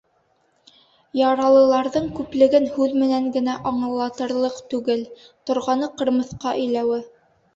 [1.17, 5.03] Яралыларҙың күплеген һүҙ менән генә аңлатырлыҡ түгел—
[5.51, 6.99] торғаны ҡырмыҫҡа иләүе.